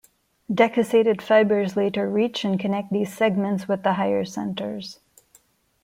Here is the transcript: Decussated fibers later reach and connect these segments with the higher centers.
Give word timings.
Decussated 0.51 1.21
fibers 1.21 1.77
later 1.77 2.09
reach 2.09 2.43
and 2.43 2.59
connect 2.59 2.91
these 2.91 3.13
segments 3.15 3.67
with 3.67 3.83
the 3.83 3.93
higher 3.93 4.25
centers. 4.25 4.99